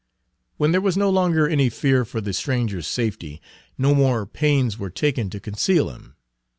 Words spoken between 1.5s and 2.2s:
fear